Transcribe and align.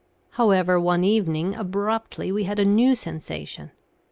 However, 0.31 0.79
one 0.79 1.03
evening, 1.03 1.53
abruptly, 1.55 2.31
we 2.31 2.45
had 2.45 2.57
a 2.57 2.65
new 2.65 2.95
sensation. 2.95 3.69